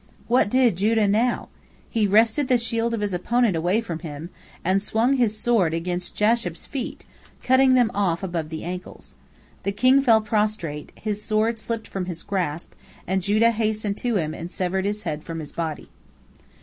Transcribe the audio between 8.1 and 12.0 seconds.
above the ankles. The king fell prostrate, his sword slipped